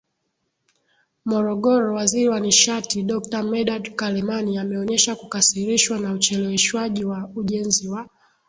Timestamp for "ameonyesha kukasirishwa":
4.57-5.99